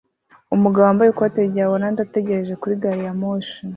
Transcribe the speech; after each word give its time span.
Umugabo 0.55 0.85
wambaye 0.87 1.09
ikoti 1.11 1.39
rya 1.49 1.65
orange 1.75 2.01
ategereje 2.03 2.53
kuri 2.61 2.75
gari 2.81 3.03
ya 3.07 3.13
moshi 3.21 3.55